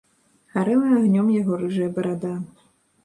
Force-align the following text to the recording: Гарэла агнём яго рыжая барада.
Гарэла 0.53 0.87
агнём 0.99 1.29
яго 1.41 1.61
рыжая 1.65 1.91
барада. 1.99 2.33